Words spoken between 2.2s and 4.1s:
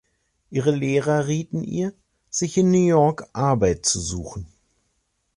sich in New York Arbeit zu